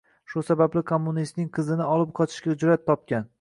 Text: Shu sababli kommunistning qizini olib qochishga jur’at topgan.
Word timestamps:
Shu 0.31 0.41
sababli 0.45 0.81
kommunistning 0.91 1.51
qizini 1.59 1.87
olib 1.97 2.15
qochishga 2.21 2.57
jur’at 2.65 2.87
topgan. 2.91 3.29